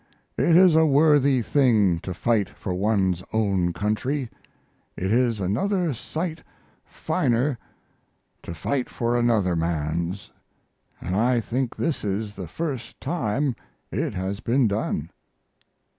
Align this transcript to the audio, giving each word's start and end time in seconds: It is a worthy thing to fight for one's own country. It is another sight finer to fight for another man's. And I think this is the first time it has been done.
It 0.35 0.57
is 0.57 0.73
a 0.75 0.83
worthy 0.83 1.43
thing 1.43 1.99
to 1.99 2.11
fight 2.15 2.49
for 2.49 2.73
one's 2.73 3.21
own 3.33 3.71
country. 3.71 4.31
It 4.97 5.13
is 5.13 5.39
another 5.39 5.93
sight 5.93 6.41
finer 6.83 7.59
to 8.41 8.55
fight 8.55 8.89
for 8.89 9.15
another 9.15 9.55
man's. 9.55 10.31
And 11.01 11.15
I 11.15 11.39
think 11.39 11.75
this 11.75 12.03
is 12.03 12.33
the 12.33 12.47
first 12.47 12.99
time 12.99 13.55
it 13.91 14.15
has 14.15 14.39
been 14.39 14.67
done. 14.67 15.11